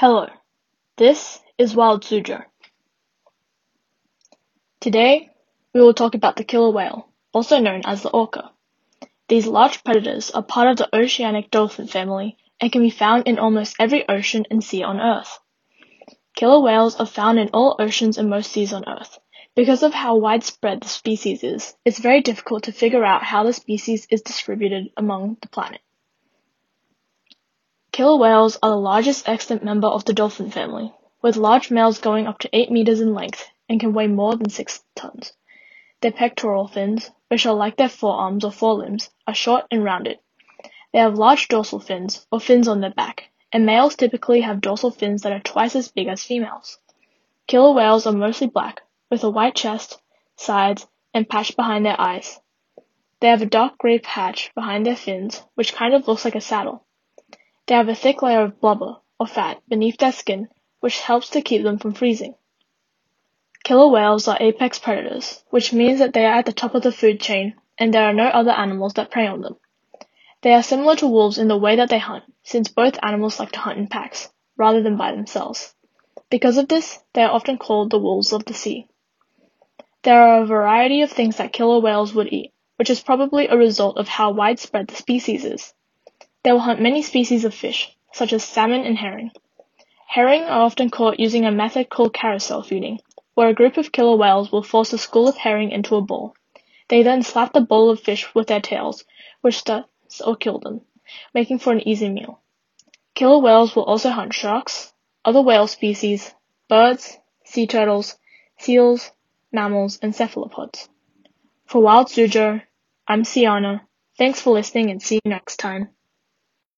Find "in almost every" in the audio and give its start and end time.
13.28-14.08